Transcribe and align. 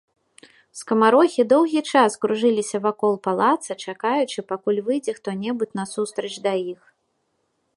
Скамарохі 0.79 1.43
доўгі 1.53 1.81
час 1.91 2.15
кружыліся 2.23 2.77
вакол 2.85 3.13
палаца, 3.27 3.77
чакаючы, 3.91 4.39
пакуль 4.53 4.81
выйдзе 4.89 5.11
хто-небудзь 5.19 5.77
насустрач 5.83 6.33
да 6.49 6.53
іх. 6.75 6.81